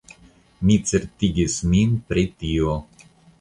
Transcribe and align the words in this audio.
Mi 0.69 0.77
certigis 0.91 1.59
min 1.75 1.93
pri 2.09 2.25
tio. 2.41 2.75